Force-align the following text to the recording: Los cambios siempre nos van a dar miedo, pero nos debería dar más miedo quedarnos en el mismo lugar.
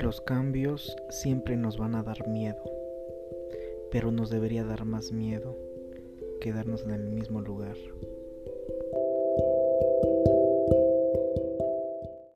Los 0.00 0.20
cambios 0.20 0.96
siempre 1.10 1.56
nos 1.56 1.76
van 1.76 1.96
a 1.96 2.04
dar 2.04 2.28
miedo, 2.28 2.62
pero 3.90 4.12
nos 4.12 4.30
debería 4.30 4.62
dar 4.62 4.84
más 4.84 5.10
miedo 5.10 5.58
quedarnos 6.40 6.84
en 6.84 6.90
el 6.92 7.10
mismo 7.10 7.40
lugar. 7.40 7.76